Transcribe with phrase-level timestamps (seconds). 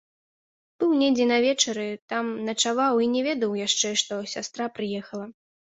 [0.83, 5.33] Быў недзе на вечары, там начаваў і не ведаў яшчэ, што сястра прыехала.